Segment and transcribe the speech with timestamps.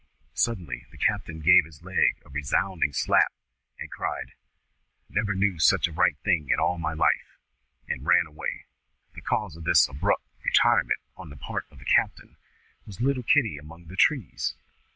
[0.33, 3.31] Suddenly the captain gave his leg a resounding slap,
[3.79, 4.33] and cried,
[5.07, 7.37] "Never knew such a right thing in all my life!"
[7.87, 8.65] and ran away.
[9.13, 12.37] The cause of this abrupt retirement on the part of the captain
[12.87, 14.55] was little Kitty among the trees.